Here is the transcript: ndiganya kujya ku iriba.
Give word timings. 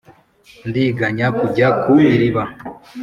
ndiganya 0.69 1.27
kujya 1.37 1.67
ku 1.81 1.91
iriba. 2.13 2.43